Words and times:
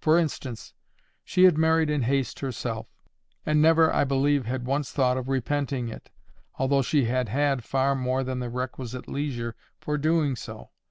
For 0.00 0.18
instance, 0.18 0.72
she 1.26 1.44
had 1.44 1.58
married 1.58 1.90
in 1.90 2.00
haste 2.04 2.40
herself, 2.40 2.86
and 3.44 3.60
never, 3.60 3.92
I 3.92 4.02
believe, 4.02 4.46
had 4.46 4.64
once 4.64 4.90
thought 4.92 5.18
of 5.18 5.28
repenting 5.28 5.90
of 5.90 5.96
it, 5.96 6.10
although 6.54 6.80
she 6.80 7.04
had 7.04 7.28
had 7.28 7.62
far 7.62 7.94
more 7.94 8.24
than 8.24 8.38
the 8.38 8.48
requisite 8.48 9.06
leisure 9.08 9.56
for 9.78 9.98
doing 9.98 10.36
so. 10.36 10.70